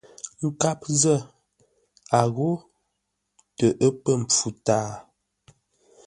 Nkâp 0.47 0.79
zə̂, 0.99 1.19
a 2.19 2.21
ghô: 2.35 2.51
tə 3.57 3.65
ə́ 3.85 3.89
pə̂ 4.03 4.13
mpfu 4.21 4.49
tâa. 4.65 4.91